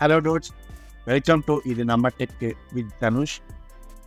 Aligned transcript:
Hello 0.00 0.16
toads 0.18 0.50
welcome 1.04 1.42
to 1.46 1.60
இது 1.64 1.84
நம்ம 1.84 2.08
tech 2.18 2.52
with 2.72 2.90
Dhanush 2.98 3.40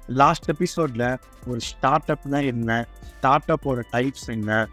last 0.07 0.49
எபிசோடில் 0.49 1.17
ஒரு 1.47 1.59
ஸ்டார்ட் 1.59 2.11
அப்னா 2.11 2.45
என்ன? 2.45 2.87
ஸ்டார்ட் 3.01 3.51
அப்போட 3.51 3.83
டைப்ஸ் 3.91 4.27
என்ன? 4.27 4.67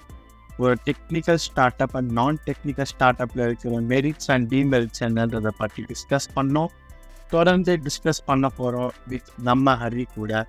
ஒரு 0.58 0.76
technical 0.84 1.34
start 1.34 1.82
up 1.82 1.96
and 1.96 2.10
non 2.10 2.38
technical 2.46 2.82
start 2.82 3.18
அப்பில் 3.18 3.44
இருக்கிற 3.44 3.80
மெரிட்ஸ் 3.80 4.30
அண்ட் 4.30 4.54
டிமெரிட்ஸ் 4.54 5.00
என்னன்றதை 5.00 5.48
பற்றி 5.58 5.84
டிஸ்கஸ் 5.88 6.28
பண்ணோம். 6.36 6.69
தொடர்ந்து 7.28 7.80
டிஸ்கஸ் 7.85 8.22
பண்ண 8.24 8.48
போகிறோம் 8.48 8.92
வித் 9.06 9.30
நம்ம 9.38 9.74
ஹரி 9.74 10.06
கூட. 10.14 10.46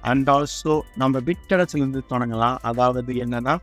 அண்ட் 0.00 0.30
ஆல்சோ 0.30 0.80
நம்ம 0.94 1.18
விட்டடத்துலேருந்து 1.18 2.02
தொடங்கலாம். 2.08 2.58
அதாவது 2.62 3.12
என்னென்னா 3.12 3.58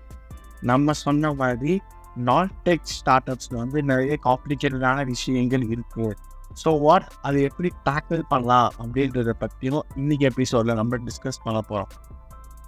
நம்ம 0.62 0.94
சொன்ன 0.94 1.34
மாதிரி 1.34 1.82
நான் 2.16 2.52
டெக் 2.66 2.91
ஸ்டார்ட் 2.98 3.30
அப்ஸில் 3.30 3.62
வந்து 3.64 3.84
நிறைய 3.84 4.20
காம்ப்ளிகேட்டடான 4.23 5.05
விஷயங்கள் 5.05 5.62
இருக்குது 5.62 6.16
ஸோ 6.64 6.80
வாட் 6.80 7.07
அது 7.21 7.41
எப்படி 7.41 7.71
டேக்கிள் 7.86 8.24
பண்ணலாம் 8.29 8.71
அப்படின்றத 8.82 9.29
பற்றியும் 9.29 9.84
இன்னைக்கு 9.96 10.25
எபிசோடில் 10.25 10.74
நம்ம 10.74 10.97
டிஸ்கஸ் 10.97 11.43
பண்ண 11.43 11.61
போகிறோம் 11.61 11.92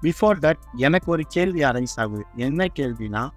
பிஃபோர் 0.01 0.37
தட் 0.39 0.61
எனக்கு 0.75 1.11
ஒரு 1.11 1.23
கேள்வி 1.27 1.63
அரைஸ் 1.63 1.95
ஆகுது. 1.95 2.23
என்ன 2.35 2.67
கேள்வினா 2.79 3.29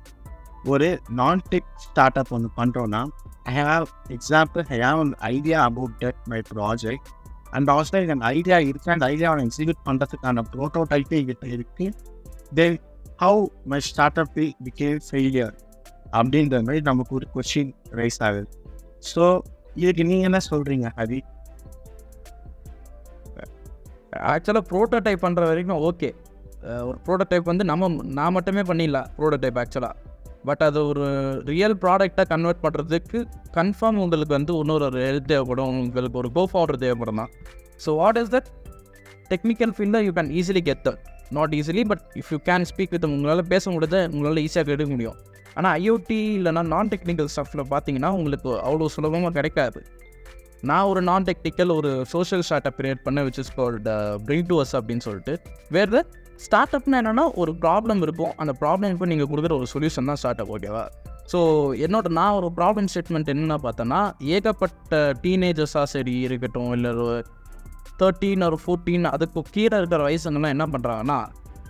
ஒரு 0.64 1.00
நான் 1.08 1.40
டெக் 1.50 1.72
ஸ்டார்ட் 1.76 2.18
அப் 2.18 2.32
ஒன்று 2.32 2.50
பண்ணுறோன்னா 2.56 3.06
I 3.42 3.54
have 3.54 3.86
example 4.08 4.64
I 4.68 4.78
have 4.78 5.00
an 5.00 5.14
idea 5.18 5.62
about 5.62 5.96
that 6.00 6.20
my 6.24 6.42
project 6.54 7.08
and 7.50 7.70
also 7.70 7.92
எனக்கு 7.92 8.12
அந்த 8.12 8.24
ஐடியா 8.24 8.56
இருக்குது 8.58 8.90
அந்த 8.90 9.06
ஐடியாவை 9.06 9.42
எக்ஸிக்யூட் 9.48 9.82
பண்ணுறதுக்கான 9.84 10.44
ப்ரோட்டோடைப்பே 10.54 11.24
கிட்ட 11.24 11.46
இருக்குது 11.46 11.92
then 12.54 12.78
how 13.22 13.42
my 13.64 13.80
start 13.80 14.18
up 14.18 14.32
became 14.36 15.00
failure 15.10 15.54
அப்படின்ற 16.12 16.64
மாதிரி 16.66 16.80
நமக்கு 16.80 17.14
ஒரு 17.14 17.26
கொஷின் 17.34 17.74
ரைஸ் 17.90 18.20
ஆகுது. 18.20 18.48
ஸோ 19.14 19.40
இதுக்கு 19.82 20.04
நீங்கள் 20.10 20.28
என்ன 20.30 20.40
சொல்கிறீங்க 20.50 20.88
ஹரி 21.00 21.20
ஆக்சுவலாக 24.32 24.64
ப்ரோட்டோடைப் 24.72 25.24
பண்ணுற 25.26 25.44
வரைக்கும் 25.50 25.80
ஓகே 25.88 26.10
ஒரு 26.88 26.98
ப்ரோட்டோடைப் 27.06 27.48
வந்து 27.52 27.64
நம்ம 27.70 27.88
நான் 28.18 28.34
மட்டுமே 28.36 28.62
பண்ணிடலாம் 28.70 29.08
ப்ரோட்டோடைப் 29.16 29.58
ஆக்சுவலாக 29.62 30.12
பட் 30.48 30.62
அது 30.66 30.78
ஒரு 30.90 31.04
ரியல் 31.50 31.76
ப்ராடக்டாக 31.82 32.26
கன்வெர்ட் 32.32 32.62
பண்ணுறதுக்கு 32.64 33.18
கன்ஃபார்ம் 33.58 33.98
உங்களுக்கு 34.04 34.34
வந்து 34.38 34.52
இன்னொரு 34.62 34.84
ஒரு 34.88 35.00
ஹெல்ப் 35.08 35.30
தேவைப்படும் 35.32 35.70
உங்களுக்கு 35.84 36.20
ஒரு 36.22 36.30
கோ 36.36 36.42
ஆர்டர் 36.60 36.80
தேவைப்படும் 36.84 37.20
தான். 37.22 37.30
So 37.84 37.92
what 38.00 38.18
is 38.22 38.32
that 38.34 38.48
technical 39.32 39.72
ஃபீல்டில் 39.76 40.04
you 40.06 40.12
can 40.18 40.30
easily 40.40 40.62
get 40.68 40.82
that 40.88 41.00
not 41.36 41.54
easily 41.60 41.84
but 41.92 42.04
if 42.20 42.30
you 42.34 42.38
can 42.50 42.66
speak 42.70 42.92
with 42.96 43.06
உங்களால் 43.10 43.42
பேச 43.54 43.70
முடியாத 43.74 43.98
உங்களால் 44.14 44.42
ஈஸியாக 44.46 44.74
எடுக்க 44.76 44.90
முடியும். 44.96 45.18
ஆனால் 45.58 45.74
ஐஓடி 45.82 46.18
இல்லைனா 46.38 46.62
நான் 46.74 46.90
டெக்னிக்கல் 46.94 47.30
ஸ்டஃப்பில் 47.34 47.64
பார்த்தீங்கன்னா 47.74 48.10
உங்களுக்கு 48.18 48.50
அவ்வளோ 48.66 48.88
சுலபமாக 48.96 49.32
கிடைக்காது. 49.38 49.80
நான் 50.70 50.88
ஒரு 50.90 51.00
நான் 51.08 51.26
டெக்னிக்கல் 51.28 51.72
ஒரு 51.78 51.90
சோஷியல் 52.12 52.44
ஸ்டார்ட் 52.48 52.68
அப் 52.68 52.76
கிரியேட் 52.80 53.02
பண்ண 53.06 53.22
which 53.26 53.40
is 53.42 53.52
called 53.58 53.88
bring 54.28 54.46
to 54.50 54.58
us 54.62 54.74
அப்படின்னு 54.78 55.04
சொல்லிட்டு 55.08 55.34
வேறு 55.76 56.00
ஸ்டார்ட் 56.44 56.74
அப்னா 56.76 56.98
என்னென்னா 57.02 57.24
ஒரு 57.42 57.52
ப்ராப்ளம் 57.64 58.00
இருக்கும். 58.06 58.32
அந்த 58.42 58.52
ப்ராப்ளம்க்கு 58.62 59.10
நீங்கள் 59.12 59.28
கொடுக்குற 59.32 59.54
ஒரு 59.60 59.68
சொல்யூஷன் 59.74 60.08
தான் 60.10 60.20
ஸ்டார்ட் 60.22 60.42
அப் 60.44 60.52
ஓகேவா 60.56 60.84
ஸோ 61.32 61.38
என்னோட 61.84 62.08
நான் 62.18 62.36
ஒரு 62.38 62.48
ப்ராப்ளம் 62.58 62.88
ஸ்டேட்மெண்ட் 62.92 63.30
என்னென்னா 63.32 63.58
பார்த்தோன்னா 63.66 64.00
ஏகப்பட்ட 64.36 64.96
டீனேஜர்ஸாக 65.22 65.86
சரி 65.94 66.14
இருக்கட்டும் 66.26 66.72
இல்லை 66.76 66.90
ஒரு 67.04 67.14
தேர்ட்டீன் 68.00 68.44
ஒரு 68.48 68.58
ஃபோர்டீன் 68.64 69.06
அதுக்கு 69.14 69.42
கீழே 69.54 69.74
இருக்கிற 69.80 70.00
வயசுங்கெல்லாம் 70.08 70.54
என்ன 70.56 70.66
பண்ணுறாங்கன்னா 70.74 71.18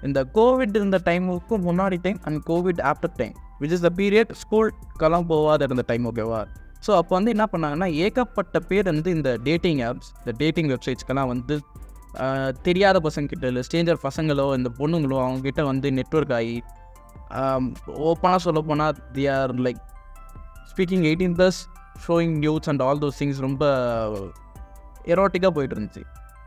இந்த 0.08 0.20
கோவிட் 0.38 0.76
இருந்த 0.78 0.98
டைமுக்கும் 1.08 1.64
முன்னாடி 1.68 1.98
time 2.06 2.18
and 2.26 2.40
COVID 2.50 2.82
after 2.90 3.14
time 3.16 3.34
which 3.64 3.74
is 3.78 3.86
the 3.86 3.90
period 4.00 4.32
ஸ்கூல்க்கெல்லாம் 4.42 5.28
போகாத 5.32 5.64
இருந்த 5.68 5.84
டைம் 5.90 6.06
ஓகேவா 6.10 6.42
ஸோ 6.86 6.90
அப்போ 7.00 7.12
வந்து 7.16 7.32
என்ன 7.34 7.44
பண்ணாங்கன்னா 7.52 7.88
ஏகப்பட்ட 8.06 8.58
பேர் 8.70 8.86
வந்து 8.92 9.10
இந்த 9.18 9.30
டேட்டிங் 9.48 9.80
ஆப்ஸ் 9.88 10.10
இந்த 10.20 10.32
டேட்டிங் 10.42 10.70
வெப்சைட்ஸ்க்கெல்லாம் 10.74 11.30
வந்து 11.34 11.56
தெரியாத 12.62 12.96
பசங்கிட்ட 13.06 13.46
இல்லை 13.50 13.62
ஸ்டேஞ்சர் 13.68 14.00
பசங்களோ 14.02 14.44
இந்த 14.58 14.70
பொண்ணுங்களோ 14.78 15.16
அவங்கக்கிட்ட 15.22 15.62
வந்து 15.62 15.88
நெட்ஒர்க் 15.90 16.34
ஆகி 16.38 16.56
ஓப்பனாக 18.10 18.40
சொல்ல 18.46 18.60
போனால் 18.60 18.98
they 19.16 19.24
are 19.36 19.54
like 19.66 19.80
speaking 20.72 21.06
eighteen 21.10 21.34
plus 21.38 21.58
showing 22.06 22.36
news 22.44 22.68
and 22.72 22.82
all 22.82 23.00
those 23.04 23.18
things 23.20 23.40
ரொம்ப 23.40 23.64
எரோட்டிக்காக 25.14 25.52
போயிட்டு 25.56 25.76
இருந்துச்சு. 25.76 26.02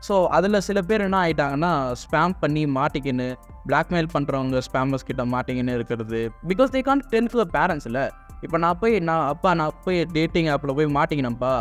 ஸோ 0.06 0.14
அதில் 0.36 0.64
சில 0.68 0.78
பேர் 0.88 1.04
என்ன 1.06 1.16
ஆகிட்டாங்கன்னா 1.24 1.72
ஸ்பேம் 2.02 2.34
பண்ணி 2.42 2.62
மாட்டிக்கின்னு 2.78 3.26
பிளாக்மெயில் 3.68 4.08
பண்ணுறவங்க 4.14 4.60
ஸ்பேமர்ஸ் 4.68 5.08
கிட்ட 5.08 5.22
மாட்டிக்கின்னு 5.34 5.74
இருக்கிறது. 5.78 6.20
Because 6.50 6.72
they 6.76 6.82
can't 6.88 7.04
then 7.12 7.30
the 7.42 7.46
parents 7.56 7.88
இல்லை. 7.90 8.04
இப்போ 8.44 8.56
நான் 8.64 8.78
போய் 8.82 8.94
நான் 9.08 9.26
அப்பா 9.32 9.50
நான் 9.60 9.76
போய் 9.84 9.98
டேட்டிங் 10.16 10.48
ஆப்பில் 10.54 10.76
போய் 10.78 10.88
மாட்டிக்கினேன்ப்பா. 10.98 11.54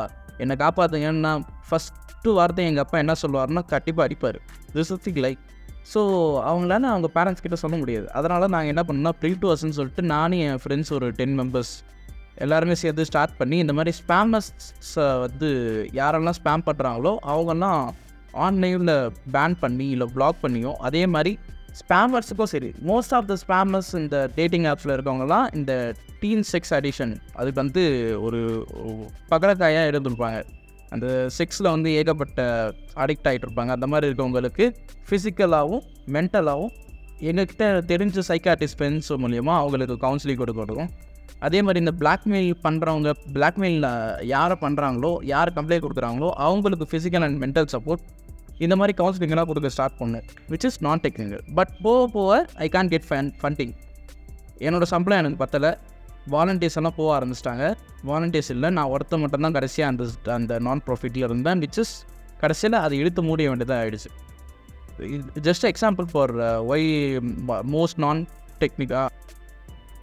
என்னை 0.43 0.55
காப்பாற்றுங்கன்னா 0.63 1.33
ஃபஸ்ட்டு 1.67 2.35
வார்த்தை 2.39 2.65
எங்கள் 2.69 2.85
அப்பா 2.85 2.97
என்ன 3.03 3.15
சொல்லுவார்னா 3.23 3.63
கண்டிப்பாக 3.73 4.05
அடிப்பார். 4.07 4.39
This 4.75 4.91
is 4.95 5.03
thick 5.07 5.21
like 5.25 5.41
so 5.91 6.01
அவங்களால 6.49 6.87
அவங்க 6.93 7.09
பேரண்ட்ஸ் 7.17 7.43
கிட்ட 7.43 7.57
சொல்ல 7.61 7.75
முடியாது. 7.81 8.07
அதனால் 8.17 8.51
நாங்கள் 8.55 8.71
என்ன 8.73 8.81
பண்ணோம்னா 8.87 9.13
ப்ரீ 9.19 9.31
டூ 9.41 9.49
அஸ்ன்னு 9.53 9.77
சொல்லிட்டு 9.77 10.03
நானும் 10.15 10.41
என் 10.47 10.59
ஃப்ரெண்ட்ஸ் 10.63 10.91
ஒரு 10.97 11.07
டென் 11.19 11.35
மெம்பர்ஸ் 11.41 11.73
எல்லாருமே 12.45 12.75
சேர்ந்து 12.81 13.03
ஸ்டார்ட் 13.09 13.37
பண்ணி 13.37 13.57
இந்த 13.63 13.73
மாதிரி 13.77 13.91
ஸ்பேமர்ஸை 13.99 15.05
வந்து 15.25 15.47
யாரெல்லாம் 15.99 16.37
ஸ்பேம் 16.39 16.65
பண்ணுறாங்களோ 16.67 17.13
அவங்கெல்லாம் 17.31 17.79
ஆன்லைனில் 18.45 18.95
பேன் 19.35 19.55
பண்ணி 19.63 19.87
இல்லை 19.95 20.07
பிளாக் 20.15 20.41
பண்ணியோ 20.43 20.73
அதே 20.87 21.03
மாதிரி 21.15 21.33
ஸ்பேமர்ஸுக்கும் 21.79 22.51
சரி. 22.53 22.69
மோஸ்ட் 22.89 23.13
ஆஃப் 23.17 23.27
த 23.31 23.35
ஸ்பேமர்ஸ் 23.43 23.91
இந்த 24.01 24.17
டேட்டிங் 24.37 24.67
ஆப்ஸில் 24.71 24.93
இருக்கவங்கலாம் 24.95 25.47
இந்த 25.59 25.73
டீன் 26.21 26.45
செக்ஸ் 26.51 26.73
அடிஷன் 26.77 27.13
அதுக்கு 27.39 27.59
வந்து 27.63 27.83
ஒரு 28.27 28.39
பகலக்காயாக 29.31 29.89
இருந்திருப்பாங்க. 29.91 30.39
அந்த 30.95 31.07
செக்ஸில் 31.37 31.73
வந்து 31.75 31.89
ஏகப்பட்ட 31.99 32.41
அடிக்ட் 33.03 33.27
ஆகிட்டு 33.29 33.47
இருப்பாங்க 33.47 33.71
அந்த 33.77 33.87
மாதிரி 33.91 34.09
இருக்கவங்களுக்கு 34.09 34.65
ஃபிசிக்கலாகவும் 35.07 35.83
மென்டலாகவும் 36.15 36.73
எங்ககிட்ட 37.29 37.65
தெரிஞ்ச 37.91 38.23
சைக்காட்டிஸ்ட் 38.31 38.77
ஃப்ரெண்ட்ஸ் 38.79 39.11
மூலியமாக 39.23 39.61
அவங்களுக்கு 39.61 39.95
கவுன்சிலிங் 40.05 40.41
கொடுக்கணும். 40.43 40.91
அதே 41.47 41.59
மாதிரி 41.65 41.79
இந்த 41.83 41.93
பிளாக்மெயில் 42.01 42.51
பண்ணுறவங்க 42.65 43.09
பிளாக்மெயிலில் 43.35 43.89
யாரை 44.33 44.55
பண்ணுறாங்களோ 44.61 45.11
யார் 45.33 45.55
கம்ப்ளைண்ட் 45.57 45.85
கொடுக்குறாங்களோ 45.85 46.29
அவங்களுக்கு 46.45 46.85
ஃபிசிக்கல் 46.91 47.25
அண்ட் 47.25 47.39
மென்டல் 47.43 47.69
சப்போர்ட் 47.73 48.03
இந்த 48.65 48.75
மாதிரி 48.79 48.93
கவுன்சிலிங்கெல்லாம் 48.99 49.49
கொடுக்க 49.49 49.69
ஸ்டார்ட் 49.75 49.97
பண்ணேன் 50.01 50.25
which 50.51 50.65
is 50.69 50.79
non 50.85 51.01
technical 51.05 51.43
but 51.57 51.73
போக 51.85 52.01
போக 52.15 52.37
I 52.65 52.67
can't 52.75 52.89
get 52.93 53.07
fun 53.09 53.29
funding 53.41 53.73
என்னோடய 54.67 54.89
சம்பளம் 54.93 55.19
எனக்கு 55.21 55.39
பத்தலை. 55.43 55.71
வாலண்டியர்ஸ் 56.35 56.77
எல்லாம் 56.79 56.95
போக 56.99 57.09
ஆரம்பிச்சிட்டாங்க. 57.17 57.65
வாலண்டியர்ஸ் 58.09 58.51
இல்லை 58.55 58.69
நான் 58.77 58.89
ஒருத்த 58.93 59.19
மட்டும்தான் 59.23 59.55
கடைசியாக 59.57 59.91
அந்த 59.91 60.33
அந்த 60.37 60.53
நான் 60.67 60.81
ப்ராஃபிட்டில் 60.87 61.25
இருந்தேன் 61.27 61.61
விச் 61.65 61.79
இஸ் 61.83 61.93
கடைசியில் 62.41 62.77
அதை 62.85 62.95
இழுத்து 63.01 63.21
மூடிய 63.29 63.51
வேண்டியதாக 63.51 63.83
ஆகிடுச்சு 63.83 64.09
just 65.47 65.67
example 65.71 66.07
for 66.11 66.33
why 66.73 66.87
most 67.75 68.01
non 68.05 68.21
டெக்னிக்காக 68.63 69.07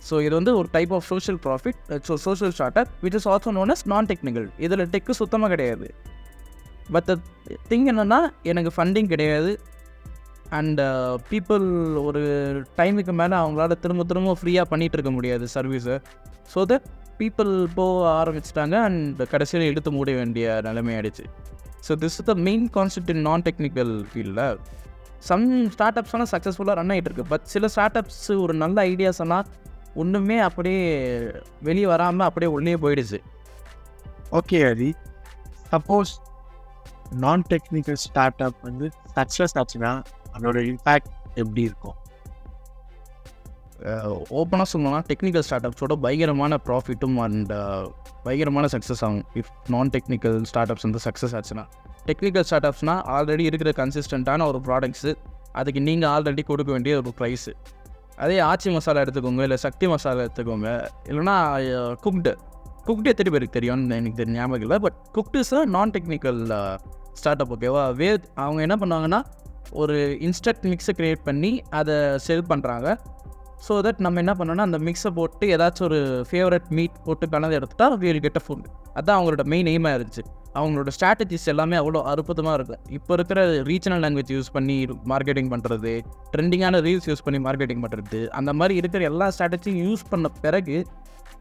so 0.09 0.15
இது 0.27 0.35
வந்து 0.39 0.53
ஒரு 0.61 0.69
type 0.77 0.93
of 0.97 1.07
social 1.13 1.39
profit 1.45 1.79
so 2.09 2.15
social 2.27 2.53
start 2.57 2.79
up 2.83 2.91
which 3.05 3.17
is 3.19 3.29
also 3.35 3.53
known 3.59 3.73
as 3.75 3.85
non 3.93 4.09
technical 4.11 4.49
இதில் 4.67 4.85
டெக்கு 4.95 5.15
சுத்தமாக 5.21 5.51
கிடையாது. 5.55 5.89
பட் 6.93 7.11
திங் 7.71 7.87
என்னென்னா 7.93 8.21
எனக்கு 8.51 8.71
ஃபண்டிங் 8.77 9.13
கிடையாது. 9.15 9.53
அண்டு 10.59 10.85
பீப்புள் 11.31 11.65
uh, 11.93 12.03
ஒரு 12.07 12.23
டைமுக்கு 12.79 13.13
மேலே 13.21 13.35
அவங்களால 13.43 13.77
திரும்ப 13.85 14.05
திரும்ப 14.11 14.35
ஃப்ரீயாக 14.41 14.67
பண்ணிகிட்டு 14.73 14.97
இருக்க 14.99 15.13
முடியாது 15.17 15.45
சர்வீஸை 15.55 15.97
ஸோ 16.53 16.63
தட் 16.71 16.87
பீப்புள் 17.21 17.51
போக 17.79 18.05
ஆரம்பிச்சிட்டாங்க 18.21 18.77
அண்ட் 18.87 19.21
கடைசியில் 19.33 19.69
எடுத்து 19.71 19.91
மூட 19.97 20.13
வேண்டிய 20.21 20.47
நிலைமை 20.67 20.93
ஆயிடுச்சு. 20.97 21.25
So 21.87 21.93
this 22.03 22.17
is 22.21 22.29
the 22.31 22.35
main 22.49 22.67
concept 22.77 23.13
in 23.15 23.25
non 23.29 23.45
technical 23.49 23.93
ஃபீல்டில் 24.11 24.59
சம் 25.29 25.45
ஸ்டார்ட் 25.75 25.99
அப்ஸ் 26.01 26.33
சக்ஸஸ்ஃபுல்லாக 26.35 26.79
ரன் 26.81 26.93
ஆகிட்டு 26.95 27.11
இருக்கு. 27.11 27.27
பட் 27.33 27.47
சில 27.55 27.69
ஸ்டார்ட் 27.75 27.99
அப்ஸ் 28.01 28.25
ஒரு 28.45 28.57
நல்ல 28.63 28.77
ஐடியாஸ் 28.93 29.23
எல்லாம் 29.27 29.47
ஒன்றுமே 30.03 30.39
அப்படியே 30.49 30.85
வெளியே 31.69 31.89
வராமல் 31.95 32.27
அப்படியே 32.29 32.51
உள்ளே 32.57 32.77
போயிடுச்சு. 32.85 33.21
Okay 34.41 34.61
Hari 34.69 34.91
suppose 35.73 36.13
non 37.23 37.43
technical 37.53 38.01
start 38.05 38.43
up 38.47 38.61
வந்து 38.69 38.87
சக்ஸஸ் 39.17 39.55
ஆச்சுன்னா 39.61 39.93
அதோட 40.37 40.59
இம்பேக்ட் 40.73 41.11
எப்படி 41.43 41.63
இருக்கும்? 41.69 41.97
ஓப்பனாக 44.41 44.67
சொல்லணும்னா 44.73 45.01
டெக்னிக்கல் 45.11 45.45
ஸ்டார்ட் 45.47 45.67
அப்ஸோட 45.69 45.95
பயங்கரமான 46.05 46.59
ப்ராஃபிட்டும் 46.67 47.17
அண்ட் 47.25 47.53
பயங்கரமான 48.27 48.69
சக்ஸஸ் 48.75 49.03
ஆகும். 49.07 49.25
If 49.41 49.51
non 49.75 49.91
technical 49.97 50.39
start 50.51 50.73
ups 50.73 50.87
வந்து 50.89 51.03
சக்ஸஸ் 51.07 51.35
ஆச்சுன்னா. 51.39 51.65
டெக்னிக்கல் 52.09 52.47
ஸ்டார்ட் 52.49 52.69
அப்ஸ்னால் 52.71 53.03
ஆல்ரெடி 53.17 53.45
இருக்கிற 53.51 53.73
கன்சிஸ்டண்ட்டான 53.81 54.47
ஒரு 54.51 54.61
ப்ராடக்ட்ஸு 54.69 55.13
அதுக்கு 55.61 55.81
நீங்கள் 55.89 56.11
ஆல்ரெடி 56.15 56.45
கொடுக்க 56.51 56.71
வேண்டிய 56.77 56.95
ஒரு 57.03 57.13
ப்ரைஸு 57.21 57.55
அதே 58.25 58.37
ஆச்சி 58.49 58.69
மசாலா 58.75 59.03
எடுத்துக்கோங்க 59.05 59.45
இல்லை 59.47 59.59
சக்தி 59.67 59.87
மசாலா 59.93 60.25
எடுத்துக்கோங்க. 60.27 60.69
இல்லைனா 61.11 61.37
குக்டு 62.05 62.33
குக்டு 62.89 63.11
எத்தனை 63.13 63.31
பேருக்கு 63.35 63.57
தெரியும்னு 63.57 63.97
எனக்கு 64.01 64.19
தெரியும் 64.19 64.39
ஞாபகம் 64.39 64.65
இல்லை 64.65 64.79
பட் 64.85 64.99
குக்டு 65.17 65.61
நான் 65.77 65.93
டெக்னிக்கல் 65.97 66.41
ஸ்டார்ட் 67.15 67.41
அப் 67.41 67.53
ஓகேவா 67.53 67.95
வே 67.95 68.09
அவங்க 68.35 68.61
என்ன 68.63 68.77
பண்ணுவாங்கன்னா 68.77 69.21
ஒரு 69.73 70.17
இன்ஸ்டன்ட் 70.21 70.63
மிக்ஸை 70.63 70.95
க்ரியேட் 70.97 71.23
பண்ணி 71.25 71.63
அதை 71.71 71.95
செல் 72.17 72.47
பண்ணுறாங்க 72.49 72.89
ஸோ 73.69 73.75
தட் 73.81 73.99
நம்ம 73.99 74.19
என்ன 74.19 74.33
பண்ணோம்னா 74.39 74.65
அந்த 74.71 74.79
மிக்ஸை 74.79 75.11
போட்டு 75.11 75.47
ஏதாச்சும் 75.57 75.87
ஒரு 75.87 76.27
ஃபேவரட் 76.31 76.69
மீட் 76.69 76.97
போட்டு 77.05 77.29
கலந்து 77.29 77.59
எடுத்துட்டா 77.59 77.99
வீல் 77.99 78.21
கெட்ட 78.21 78.41
ஃபுட் 78.47 78.67
அதுதான் 78.95 79.17
அவங்களோட 79.19 79.45
மெயின் 79.45 79.67
எய்மாக 79.67 79.97
இருந்துச்சு. 79.97 80.23
அவங்களோட 80.55 80.89
ஸ்ட்ராட்டஜிஸ் 80.89 81.47
எல்லாமே 81.47 81.77
அவ்வளோ 81.77 82.03
அற்புதமாக 82.03 82.57
இருக்குது 82.59 82.79
இப்போ 82.91 83.15
இருக்கிற 83.15 83.41
ரீஜனல் 83.63 84.03
லாங்குவேஜ் 84.05 84.33
யூஸ் 84.33 84.51
பண்ணி 84.53 84.77
மார்க்கெட்டிங் 85.13 85.51
பண்ணுறது 85.51 85.93
ட்ரெண்டிங்கான 86.37 86.81
ரீல்ஸ் 86.81 87.09
யூஸ் 87.09 87.25
பண்ணி 87.25 87.41
மார்க்கெட்டிங் 87.49 87.83
பண்ணுறது 87.85 88.21
அந்த 88.29 88.53
மாதிரி 88.53 88.75
இருக்கிற 88.75 89.05
எல்லா 89.05 89.29
ஸ்ட்ராட்டஜியும் 89.29 89.81
யூஸ் 89.87 90.05
பண்ண 90.11 90.29
பிறகு 90.41 90.77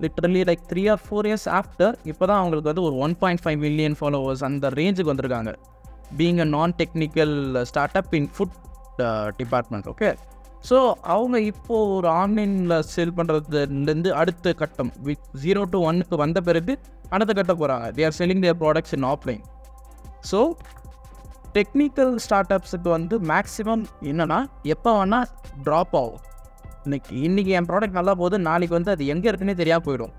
literally 0.03 0.41
like 0.49 0.63
three 0.71 0.83
or 0.93 1.01
four 1.05 1.27
years 1.29 1.47
after 1.59 1.95
இப்போ 2.11 2.23
தான் 2.29 2.39
அவங்களுக்கு 2.41 2.69
வந்து 2.71 2.85
ஒரு 2.89 2.95
one 3.05 3.15
point 3.21 3.41
five 3.43 3.59
million 3.65 3.97
followers 3.99 4.43
அந்த 4.49 4.69
ரேஞ்சுக்கு 4.79 5.11
வந்திருக்காங்க. 5.13 5.53
Being 6.19 6.41
a 6.45 6.47
non 6.55 6.75
technical 6.81 7.35
start 7.71 7.97
up 8.01 8.13
in 8.19 8.29
food 8.35 8.55
department 9.39 9.87
okay 9.93 10.09
so 10.69 10.77
அவங்க 11.13 11.37
இப்போது 11.51 11.93
ஒரு 11.95 12.07
ஆன்லைனில் 12.21 12.75
சேல் 12.91 13.15
பண்ணுறதுலேருந்து 13.17 14.09
அடுத்த 14.21 14.53
கட்டம் 14.61 14.91
வித் 15.07 15.25
ஜீரோ 15.45 15.63
டு 15.73 15.79
ஒன்னுக்கு 15.89 16.17
வந்த 16.23 16.41
பிறகு 16.49 16.73
அடுத்த 17.15 17.31
கட்டம் 17.33 17.59
போகிறாங்க 17.61 17.87
they 17.97 18.05
are 18.09 18.15
selling 18.19 18.43
their 18.45 18.59
products 18.61 18.95
in 18.97 19.07
offline 19.13 19.43
so 20.31 20.39
technical 21.57 22.13
start 22.25 22.53
அப்ஸுக்கு 22.57 22.89
வந்து 22.89 23.15
மேக்ஸிமம் 23.31 23.83
என்னென்னா 24.11 24.39
எப்போ 24.75 24.91
வேணால் 24.99 25.27
ட்ராப் 25.65 25.95
ஆகும். 25.99 26.21
இன்னைக்கு 26.85 27.11
இன்றைக்கி 27.27 27.51
என் 27.57 27.67
ப்ராடக்ட் 27.69 27.97
நல்லா 27.97 28.13
போகுது 28.21 28.37
நாளைக்கு 28.47 28.75
வந்து 28.77 28.91
அது 28.93 29.03
எங்கே 29.13 29.27
இருக்குன்னே 29.31 29.55
தெரியாமல் 29.59 29.85
போயிடும். 29.87 30.13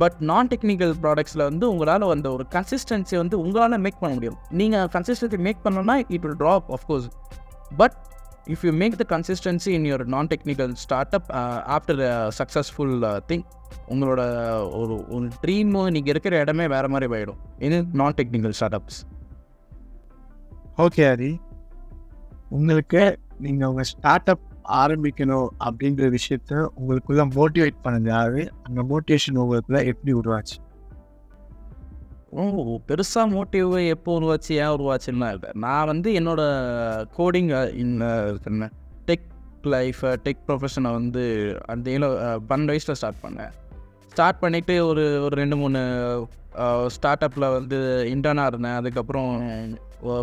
பட் 0.00 0.18
நான் 0.30 0.48
டெக்னிக்கல் 0.50 0.92
ப்ராடக்ட்ஸில் 1.04 1.44
வந்து 1.48 1.64
உங்களால் 1.72 2.04
அந்த 2.14 2.28
ஒரு 2.36 2.44
கன்சிஸ்டன்சி 2.54 3.14
வந்து 3.22 3.36
உங்களால் 3.44 3.82
மேக் 3.86 3.98
பண்ண 4.02 4.12
முடியும். 4.18 4.36
நீங்கள் 4.60 4.88
கன்சிஸ்டன்சி 4.94 5.38
மேக் 5.46 5.62
பண்ணோன்னா 5.64 5.96
it 6.14 6.24
will 6.26 6.38
drop 6.42 6.68
of course 6.76 7.08
but 7.80 7.96
if 8.54 8.62
you 8.66 8.72
make 8.82 8.98
the 9.00 9.06
consistency 9.14 9.70
in 9.78 9.86
your 9.90 10.04
non 10.14 10.28
technical 10.32 10.74
start 10.82 11.16
up 11.18 11.30
after 11.76 12.02
successful 12.38 12.94
thing 13.30 13.44
உங்களோட 13.92 14.20
ஒரு 14.80 14.94
ஒரு 15.16 15.26
ட்ரீமு 15.42 15.82
நீங்கள் 15.96 16.12
இருக்கிற 16.14 16.36
இடமே 16.44 16.66
வேறு 16.74 16.90
மாதிரி 16.94 17.08
போயிடும். 17.14 17.40
இது 17.66 17.78
non 18.00 18.16
technical 18.20 18.54
start 18.58 18.78
ups 18.78 19.00
okay 20.84 21.02
Hari 21.10 21.32
உங்களுக்கு 22.58 23.02
நீங்கள் 23.46 23.68
உங்கள் 23.72 23.90
ஸ்டார்ட் 23.94 24.30
அப் 24.34 24.46
ஆரம்பிக்கணும் 24.80 25.48
அப்படின்ற 25.66 26.08
விஷயத்த 26.16 26.62
உங்களுக்குள்ள 26.78 27.24
மோட்டிவேட் 27.36 27.78
பண்ணது 27.84 28.10
யாரு 28.14 28.42
அந்த 28.66 28.82
மோட்டிவேஷன் 28.90 29.40
உங்களுக்குள்ள 29.42 29.80
எப்படி 29.92 30.12
உருவாச்சு? 30.20 30.58
ஓ 32.30 32.42
பெருசாக 32.88 33.26
மோட்டிவ் 33.36 33.70
எப்போ 33.94 34.10
உருவாச்சு 34.18 34.52
ஏன் 34.62 34.74
உருவாச்சுன்னா 34.76 35.30
இல்லை. 35.36 35.50
நான் 35.64 35.88
வந்து 35.92 36.10
என்னோட 36.20 36.42
கோடிங் 37.18 37.50
என்ன 37.82 38.70
டெக் 39.08 39.28
லைஃப் 39.74 40.02
டெக் 40.26 40.44
ப்ரொஃபஷனை 40.48 40.90
வந்து 40.98 41.22
அந்த 41.66 41.90
ஏழு 41.90 42.08
பன்னெண்டு 42.50 42.72
வயசில் 42.74 42.98
ஸ்டார்ட் 43.00 43.22
பண்ணேன். 43.24 43.52
ஸ்டார்ட் 44.12 44.42
பண்ணிவிட்டு 44.42 44.74
ஒரு 44.90 45.04
ஒரு 45.24 45.34
ரெண்டு 45.40 45.56
மூணு 45.62 45.80
ஸ்டார்ட் 46.94 47.24
அப்பில் 47.26 47.52
வந்து 47.56 47.78
இன்டர்னாக 48.14 48.50
இருந்தேன். 48.52 48.78
அதுக்கப்புறம் 48.78 49.30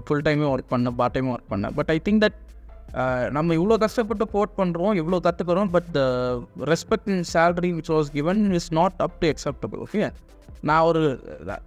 ஃபுல் 0.06 0.26
டைமே 0.26 0.48
ஒர்க் 0.54 0.72
பண்ணேன் 0.74 0.96
பார்ட் 1.02 1.16
டைமும் 1.18 1.36
ஒர்க் 1.36 1.52
பண்ணேன். 1.54 1.76
பட் 1.80 1.92
ஐ 1.96 1.98
திங்க் 2.08 2.24
தட் 2.24 2.40
நம்ம 3.32 3.54
இவ்வளோ 3.54 3.78
கஷ்டப்பட்டு 3.78 4.28
போட் 4.28 4.54
பண்ணுறோம் 4.58 4.94
இவ்வளோ 5.02 5.20
கற்றுக்கிறோம் 5.28 5.72
but 5.72 5.90
the 5.92 6.02
respect 6.72 7.10
in 7.16 7.26
salary 7.34 7.72
which 7.78 7.92
was 7.96 8.10
given 8.12 8.54
is 8.54 8.72
not 8.74 8.98
up 8.98 9.20
to 9.20 9.28
acceptable 9.28 9.82
okay 9.86 10.10
நான் 10.62 10.82
ஒரு 10.82 11.02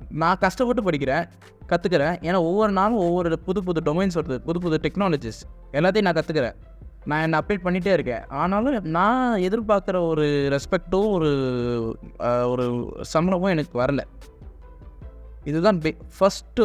நான் 0.09 0.39
கஷ்டப்பட்டு 0.39 0.83
படிக்கிறேன் 0.89 1.27
கற்றுக்கிறேன் 1.69 2.17
ஏன்னா 2.23 2.39
ஒவ்வொரு 2.49 2.73
நாளும் 2.73 2.99
ஒவ்வொரு 2.99 3.39
புது 3.39 3.63
புது 3.63 3.81
டொமைன்ஸ் 3.81 4.19
வருது 4.21 4.39
புது 4.39 4.61
புது 4.61 4.81
டெக்னாலஜிஸ் 4.87 5.41
எல்லாத்தையும் 5.73 6.09
நான் 6.09 6.19
கற்றுக்கிறேன் 6.19 6.57
நான் 7.05 7.23
என்னை 7.23 7.39
அப்டேட் 7.41 7.65
பண்ணிகிட்டே 7.67 7.93
இருக்கேன். 7.93 8.25
ஆனாலும் 8.29 8.87
நான் 8.97 9.41
எதிர்பார்க்குற 9.41 9.99
ஒரு 10.09 10.25
ரெஸ்பெக்டும் 10.55 11.09
ஒரு 11.17 11.31
ஒரு 12.53 12.65
சம்பளமும் 13.01 13.53
எனக்கு 13.55 13.81
வரல. 13.83 14.03
இதுதான் 15.45 15.81
first 16.17 16.65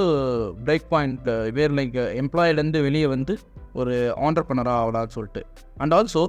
break 0.65 0.87
point 0.89 1.29
where 1.51 1.73
like 1.73 1.95
எம்ப்ளாயிலேருந்து 2.21 2.81
வெளியே 2.81 3.07
வந்து 3.07 3.39
ஒரு 3.81 3.93
ஆண்டர்பனராக 4.27 4.81
ஆகலாம்னு 4.83 5.15
சொல்லிட்டு. 5.17 5.43
அண்ட் 5.77 5.95
ஆல்சோ 5.97 6.23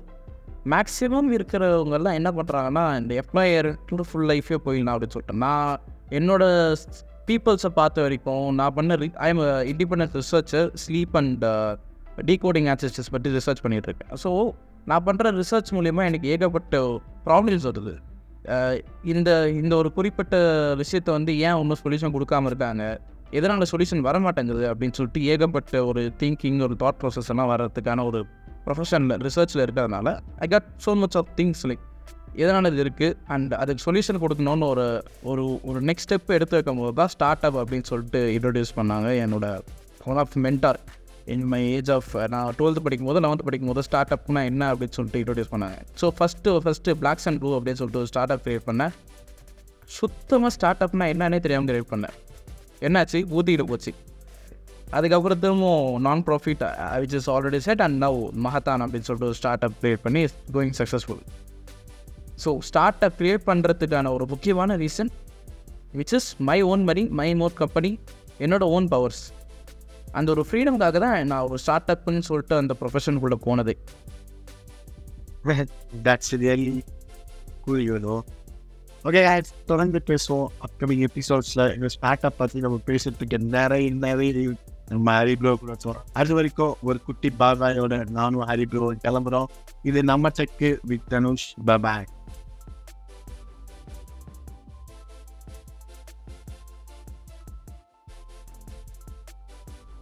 மேக்ஸிமம் 0.75 1.29
இருக்கிறவங்கெல்லாம் 1.39 2.19
என்ன 2.21 2.31
பண்ணுறாங்கன்னா 2.39 2.85
இந்த 3.01 3.13
எம்ப்ளாயர் 3.23 3.69
ஃபுல் 4.11 4.29
லைஃபே 4.31 4.57
போயிடலாம் 4.65 4.95
அப்படின்னு 4.95 5.17
சொல்லிட்டு. 5.17 5.43
நான் 5.45 5.81
என்னோட 6.19 6.45
பீப்புள்ஸை 7.29 7.71
பார்த்த 7.79 8.05
வரைக்கும் 8.07 8.47
நான் 8.61 8.75
பண்ண 8.75 8.97
ரி 9.03 9.09
I 9.27 9.29
am 9.33 9.43
independent 9.73 10.17
researcher 10.21 10.69
sleep 10.83 11.17
and 11.21 11.45
decoding 12.29 12.69
ancestors 12.73 13.13
பற்றி 13.15 13.31
ரிசர்ச் 13.39 13.63
பண்ணிகிட்டு 13.65 13.89
இருக்கேன். 13.91 14.13
ஸோ 14.25 14.31
நான் 14.91 15.05
பண்ணுற 15.07 15.33
ரிசர்ச் 15.41 15.73
மூலிமா 15.77 16.03
எனக்கு 16.11 16.29
ஏகப்பட்ட 16.35 16.81
ப்ராப்ளம்ஸ் 17.27 17.67
வருது. 17.71 17.95
இந்த 19.13 19.31
இந்த 19.61 19.73
ஒரு 19.77 19.89
குறிப்பிட்ட 19.93 20.37
விஷயத்தை 20.83 21.11
வந்து 21.15 21.33
ஏன் 21.47 21.59
ஒன்றும் 21.61 21.83
சொல்யூஷன் 21.85 22.15
கொடுக்காம 22.17 22.51
இருக்காங்க? 22.51 22.85
எதனால் 23.39 23.69
சொல்யூஷன் 23.73 24.07
வர 24.09 24.17
மாட்டேங்குது 24.27 24.65
அப்படின்னு 24.71 24.97
சொல்லிட்டு 24.99 25.23
ஏகப்பட்ட 25.33 25.85
ஒரு 25.91 26.03
திங்கிங் 26.23 26.61
ஒரு 26.67 26.77
தாட் 26.83 26.99
ப்ராசஸ் 27.03 27.31
எல்லாம் 27.35 27.51
வர்றதுக்கான 27.53 28.05
ஒரு 28.11 28.21
ப்ரொஃபஷனில் 28.67 29.17
ரிசர்ச்சில் 29.27 29.63
இருக்கிறதுனால 29.65 30.09
I 30.45 30.49
cut 30.55 30.69
so 30.87 30.93
much 31.03 31.17
of 31.21 31.31
things 31.41 31.65
like 31.71 31.85
எதனால் 32.43 32.69
இது 32.73 32.83
இருக்குது 32.85 33.17
அண்ட் 33.35 33.53
அதுக்கு 33.63 33.83
சொல்யூஷன் 33.87 34.21
கொடுக்கணும்னு 34.23 34.67
ஒரு 34.73 34.87
ஒரு 35.31 35.45
ஒரு 35.71 35.79
நெக்ஸ்ட் 35.89 36.07
ஸ்டெப் 36.09 36.35
எடுத்து 36.37 36.57
வைக்கும் 36.59 36.81
போது 36.83 36.95
தான் 37.01 37.13
ஸ்டார்ட் 37.15 37.47
அப் 37.49 37.59
அப்படின்னு 37.63 37.89
சொல்லிட்டு 37.91 38.21
இன்ட்ரடியூஸ் 38.37 38.73
பண்ணாங்க 38.79 39.11
என்னோட 39.25 39.49
one 40.11 40.21
of 40.23 40.37
mentor 40.47 40.81
in 41.35 41.47
my 41.53 41.61
age 41.77 41.91
of 41.97 42.11
நான் 42.33 42.51
டுவெல்த்து 42.59 42.83
படிக்கும் 42.87 43.09
போது 43.11 43.21
லெவன்த்து 43.25 43.47
படிக்கும் 43.49 43.71
போது 43.73 43.85
ஸ்டார்ட் 43.89 44.13
அப்னா 44.17 44.43
என்ன 44.51 44.69
அப்படின்னு 44.73 44.97
சொல்லிட்டு 44.99 45.21
இன்ட்ரடியூஸ் 45.23 45.53
பண்ணாங்க. 45.55 45.79
So 46.01 46.09
first 46.19 46.53
first 46.65 46.97
blacks 47.03 47.27
and 47.31 47.41
blue 47.43 47.51
அப்படின்னு 47.59 47.81
சொல்லிட்டு 47.81 48.03
ஒரு 48.03 48.11
ஸ்டார்ட் 48.13 48.35
அப் 48.35 48.45
க்ரியேட் 48.47 48.67
பண்ணேன். 48.71 48.93
சுத்தமாக 49.99 50.53
ஸ்டார்ட் 50.59 50.85
அப்னா 50.87 51.09
என்னன்னே 51.15 51.41
தெரியாமல் 51.47 51.69
க்ரியேட் 51.71 51.91
பண்ணேன். 51.95 52.15
என்னாச்சு? 52.81 53.19
ஊற்றிக்கிட்டு 53.37 53.67
போச்சு. 53.73 53.93
அதுக்கப்புறம் 54.91 55.39
திரும்பவும் 55.39 56.01
non 56.01 56.23
profit 56.27 56.63
which 57.03 57.15
is 57.15 57.31
already 57.31 57.57
set 57.57 57.81
and 57.81 58.05
now 58.05 58.19
மகத்தான் 58.45 58.83
அப்படின்னு 58.85 59.07
சொல்லிட்டு 59.09 59.31
ஒரு 59.31 59.35
ஸ்டார்ட் 59.35 59.65
அப் 59.69 59.77
க்ரியேட் 59.83 60.03
பண்ணி 60.03 60.23
going 60.53 60.75
successful 60.81 61.23
so 62.45 62.59
start 62.59 63.05
up 63.05 63.17
create 63.21 63.45
பண்ணுறதுக்கான 63.47 64.13
ஒரு 64.13 64.27
முக்கியமான 64.27 64.77
reason 64.77 65.11
which 65.97 66.15
is 66.15 66.37
my 66.39 66.63
own 66.63 66.85
money 66.85 67.05
my 67.21 67.29
own 67.47 67.57
company 67.63 67.99
என்னோட 68.41 68.63
ஓன் 68.77 68.89
பவர்ஸ் 68.89 69.23
அந்த 70.13 70.31
ஒரு 70.31 70.47
ஃப்ரீடம்காக 70.51 70.99
தான் 70.99 71.27
நான் 71.27 71.47
ஒரு 71.49 71.59
ஸ்டார்ட் 71.59 71.91
அப்னு 71.95 72.19
சொல்லிட்டு 72.19 72.57
அந்த 72.57 72.75
ப்ரொஃபஷனுக்குள்ளே 72.81 73.35
போனது. 73.35 73.79
That's 76.07 76.33
really 76.45 76.83
cool 77.65 77.85
you 77.89 77.97
okay 79.07 79.21
தொடர்ந்து 79.67 79.99
பேசுவோம் 80.07 80.47
அப்கமிங் 80.61 81.03
எபிசோட்ஸில் 81.03 81.63
எங்கள் 81.75 81.89
ஸ்டார்ட் 81.89 82.25
பற்றி 82.37 82.61
நம்ம 82.61 82.79
பேசுறதுக்கு 82.87 83.39
நிறைய 83.49 83.91
நிறைய 83.91 84.55
நம்ம 84.89 85.15
ஹரி 85.19 85.35
ப்ரோ 85.35 85.53
கூட 85.57 85.75
சொல்கிறோம் 85.75 86.09
அது 86.13 86.35
வரைக்கும் 86.35 86.75
ஒரு 86.83 86.99
குட்டி 87.03 87.31
பாபாயோட 87.39 87.97
நானும் 88.11 88.47
ஹரி 88.49 88.67
ப்ரோ 88.67 88.91
கிளம்புறோம் 89.05 89.49
இது 89.83 90.03
நம்ம 90.05 90.31
செக்கு 90.31 90.71
வித் 90.83 91.09
தனுஷ் 91.09 91.49
பபாய் 91.67 92.07